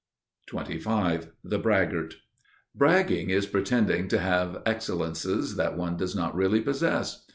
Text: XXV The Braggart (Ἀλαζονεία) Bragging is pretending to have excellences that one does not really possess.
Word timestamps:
XXV 0.51 1.29
The 1.43 1.59
Braggart 1.59 2.15
(Ἀλαζονεία) 2.15 2.73
Bragging 2.73 3.29
is 3.29 3.45
pretending 3.45 4.07
to 4.07 4.17
have 4.17 4.63
excellences 4.65 5.57
that 5.57 5.77
one 5.77 5.95
does 5.95 6.15
not 6.15 6.33
really 6.35 6.61
possess. 6.61 7.23